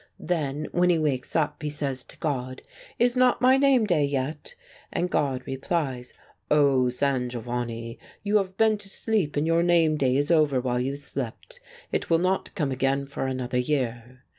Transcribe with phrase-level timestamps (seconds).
[0.19, 2.63] Then when he wakes up he says to God,'
[2.97, 4.55] Is not my name day yet?'
[4.91, 6.11] And God replies,'
[6.49, 10.79] O San Giovanni, you have been to sleep and your name day is over while
[10.79, 11.59] you slept.
[11.91, 14.23] It will not come again for another year.'